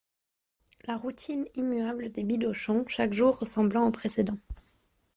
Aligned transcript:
La 0.85 0.97
routine 0.97 1.45
immuable 1.53 2.11
des 2.11 2.23
Bidochon, 2.23 2.85
chaque 2.87 3.13
jour 3.13 3.37
ressemblant 3.37 3.85
au 3.85 3.91
précédent. 3.91 4.39